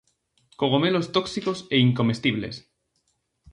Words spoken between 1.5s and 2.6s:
e incomestibles.